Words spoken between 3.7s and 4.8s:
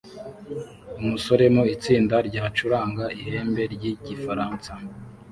ryigifaransa